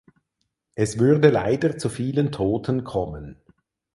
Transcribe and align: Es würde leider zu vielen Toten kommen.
Es 0.73 0.97
würde 0.97 1.29
leider 1.29 1.77
zu 1.77 1.87
vielen 1.87 2.31
Toten 2.31 2.83
kommen. 2.83 3.39